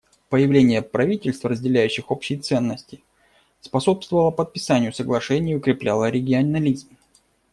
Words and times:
Появление 0.29 0.81
правительств, 0.81 1.45
разделяющих 1.45 2.09
общие 2.09 2.39
ценности, 2.39 3.03
способствовало 3.59 4.31
подписанию 4.31 4.91
соглашений 4.93 5.51
и 5.51 5.55
укрепляло 5.57 6.09
регионализм. 6.09 6.95